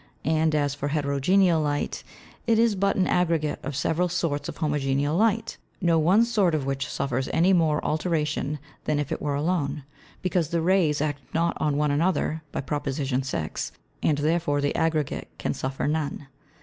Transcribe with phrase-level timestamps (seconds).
[0.25, 2.03] And as for Heterogeneal Light,
[2.47, 6.65] it is but an Aggregate of several sorts of Homogeneal Light, no one sort of
[6.65, 9.83] which suffers any more alteration than if it were alone;
[10.23, 12.89] because the Rays act not on one another, by Prop.
[12.89, 13.71] 6.
[14.01, 16.25] and therefore the Aggregate can suffer none.